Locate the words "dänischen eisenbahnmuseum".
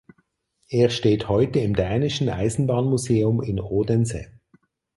1.75-3.39